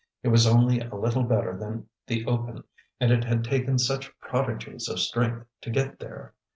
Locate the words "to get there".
5.61-6.33